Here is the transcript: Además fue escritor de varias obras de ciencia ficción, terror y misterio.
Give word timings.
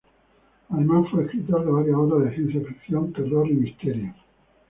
Además 0.69 1.09
fue 1.11 1.25
escritor 1.25 1.63
de 1.63 1.69
varias 1.71 1.95
obras 1.95 2.23
de 2.31 2.35
ciencia 2.35 2.61
ficción, 2.67 3.13
terror 3.13 3.47
y 3.47 3.53
misterio. 3.53 4.15